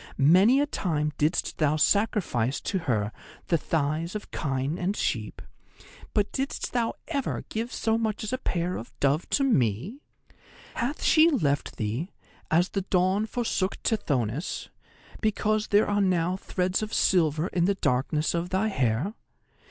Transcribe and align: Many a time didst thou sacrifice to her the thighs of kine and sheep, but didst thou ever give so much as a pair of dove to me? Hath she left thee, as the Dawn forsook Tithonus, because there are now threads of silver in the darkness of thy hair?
Many 0.17 0.59
a 0.59 0.65
time 0.65 1.11
didst 1.19 1.59
thou 1.59 1.75
sacrifice 1.75 2.59
to 2.61 2.79
her 2.89 3.11
the 3.49 3.57
thighs 3.59 4.15
of 4.15 4.31
kine 4.31 4.79
and 4.79 4.95
sheep, 4.97 5.43
but 6.15 6.31
didst 6.31 6.73
thou 6.73 6.95
ever 7.09 7.45
give 7.49 7.71
so 7.71 7.99
much 7.99 8.23
as 8.23 8.33
a 8.33 8.39
pair 8.39 8.77
of 8.77 8.99
dove 8.99 9.29
to 9.29 9.43
me? 9.43 9.99
Hath 10.73 11.03
she 11.03 11.29
left 11.29 11.75
thee, 11.75 12.09
as 12.49 12.69
the 12.69 12.81
Dawn 12.81 13.27
forsook 13.27 13.77
Tithonus, 13.83 14.69
because 15.21 15.67
there 15.67 15.87
are 15.87 16.01
now 16.01 16.35
threads 16.35 16.81
of 16.81 16.95
silver 16.95 17.45
in 17.49 17.65
the 17.65 17.75
darkness 17.75 18.33
of 18.33 18.49
thy 18.49 18.69
hair? 18.69 19.13